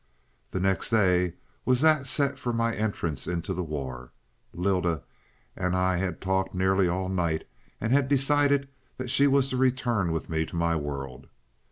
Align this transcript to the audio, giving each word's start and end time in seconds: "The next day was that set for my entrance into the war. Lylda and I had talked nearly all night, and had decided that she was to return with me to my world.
"The 0.49 0.59
next 0.59 0.89
day 0.89 1.33
was 1.63 1.81
that 1.81 2.07
set 2.07 2.39
for 2.39 2.51
my 2.51 2.73
entrance 2.73 3.27
into 3.27 3.53
the 3.53 3.61
war. 3.61 4.11
Lylda 4.51 5.03
and 5.55 5.75
I 5.75 5.97
had 5.97 6.19
talked 6.19 6.55
nearly 6.55 6.87
all 6.87 7.07
night, 7.07 7.47
and 7.79 7.93
had 7.93 8.07
decided 8.09 8.67
that 8.97 9.11
she 9.11 9.27
was 9.27 9.51
to 9.51 9.57
return 9.57 10.11
with 10.11 10.27
me 10.27 10.43
to 10.47 10.55
my 10.55 10.75
world. 10.75 11.27